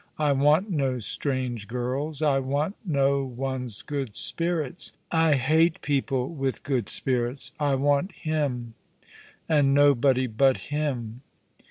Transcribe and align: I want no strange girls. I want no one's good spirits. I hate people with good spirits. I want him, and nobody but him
I 0.17 0.31
want 0.31 0.71
no 0.71 0.97
strange 0.97 1.67
girls. 1.67 2.23
I 2.23 2.39
want 2.39 2.75
no 2.83 3.23
one's 3.23 3.83
good 3.83 4.15
spirits. 4.15 4.93
I 5.11 5.35
hate 5.35 5.79
people 5.83 6.27
with 6.29 6.63
good 6.63 6.89
spirits. 6.89 7.51
I 7.59 7.75
want 7.75 8.11
him, 8.13 8.73
and 9.47 9.75
nobody 9.75 10.25
but 10.25 10.57
him 10.57 11.21